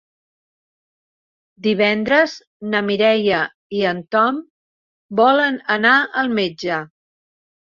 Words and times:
Divendres 1.67 2.33
na 2.71 2.81
Mireia 2.89 3.43
i 3.81 3.83
en 3.93 4.01
Tom 4.17 4.41
volen 5.23 5.61
anar 5.79 5.95
al 6.25 6.35
metge. 6.41 6.83